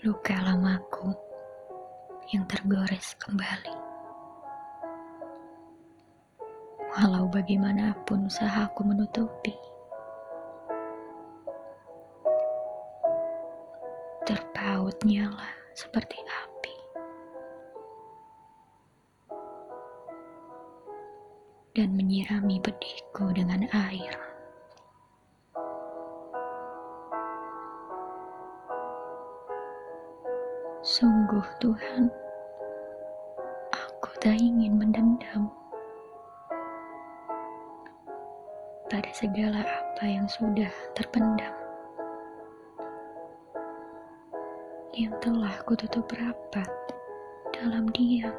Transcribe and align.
luka 0.00 0.32
lamaku 0.32 1.12
yang 2.32 2.48
tergores 2.48 3.12
kembali. 3.20 3.76
Walau 6.96 7.28
bagaimanapun 7.28 8.24
usahaku 8.24 8.80
menutupi, 8.88 9.52
terpaut 14.24 14.96
nyala 15.04 15.52
seperti 15.76 16.16
api. 16.24 16.76
Dan 21.76 21.92
menyirami 21.92 22.56
pedihku 22.64 23.36
dengan 23.36 23.68
air. 23.68 24.29
Sungguh 30.80 31.44
Tuhan, 31.60 32.08
aku 33.68 34.08
tak 34.16 34.32
ingin 34.40 34.80
mendendam 34.80 35.52
pada 38.88 39.12
segala 39.12 39.60
apa 39.60 40.08
yang 40.08 40.24
sudah 40.24 40.72
terpendam. 40.96 41.52
Yang 44.96 45.20
telah 45.20 45.52
kututup 45.68 46.08
rapat 46.16 46.72
dalam 47.52 47.84
diam. 47.92 48.32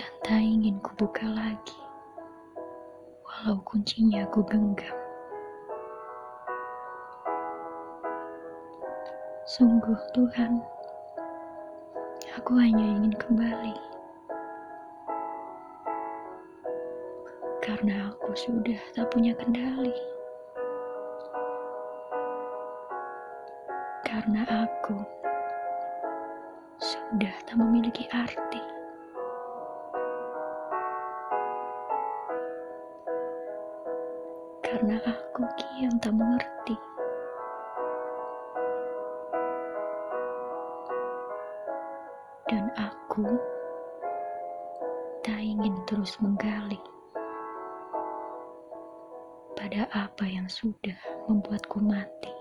Dan 0.00 0.12
tak 0.24 0.40
ingin 0.40 0.80
kubuka 0.80 1.28
lagi, 1.28 1.80
walau 3.20 3.60
kuncinya 3.68 4.24
ku 4.32 4.40
genggam. 4.48 5.07
Sungguh 9.48 9.96
Tuhan, 10.12 10.60
aku 12.36 12.52
hanya 12.60 12.84
ingin 12.84 13.16
kembali. 13.16 13.72
Karena 17.64 18.12
aku 18.12 18.28
sudah 18.36 18.76
tak 18.92 19.08
punya 19.08 19.32
kendali. 19.40 19.96
Karena 24.04 24.68
aku 24.68 25.00
sudah 26.76 27.32
tak 27.48 27.56
memiliki 27.56 28.04
arti. 28.12 28.60
Karena 34.60 35.00
aku 35.08 35.40
kian 35.56 35.96
tak 36.04 36.12
mengerti. 36.12 36.97
Dan 42.48 42.72
aku 42.80 43.36
tak 45.20 45.36
ingin 45.36 45.76
terus 45.84 46.16
menggali 46.24 46.80
pada 49.52 49.84
apa 49.92 50.24
yang 50.24 50.48
sudah 50.48 50.96
membuatku 51.28 51.76
mati. 51.84 52.37